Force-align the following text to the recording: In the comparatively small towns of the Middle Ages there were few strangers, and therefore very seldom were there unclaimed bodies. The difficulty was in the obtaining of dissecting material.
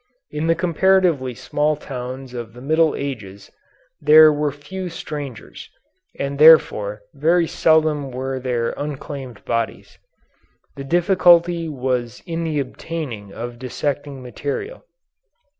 In 0.31 0.47
the 0.47 0.55
comparatively 0.55 1.35
small 1.35 1.75
towns 1.75 2.33
of 2.33 2.53
the 2.53 2.59
Middle 2.61 2.95
Ages 2.95 3.51
there 4.01 4.33
were 4.33 4.51
few 4.51 4.89
strangers, 4.89 5.69
and 6.17 6.39
therefore 6.39 7.03
very 7.13 7.45
seldom 7.47 8.09
were 8.09 8.39
there 8.39 8.73
unclaimed 8.77 9.45
bodies. 9.45 9.99
The 10.75 10.83
difficulty 10.83 11.69
was 11.69 12.23
in 12.25 12.43
the 12.43 12.59
obtaining 12.59 13.31
of 13.31 13.59
dissecting 13.59 14.23
material. 14.23 14.85